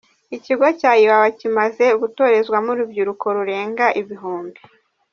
[0.35, 4.59] Ikigo cya Iwawa kimaze gutorezwamo urubyiruko rurenga ibihumbi.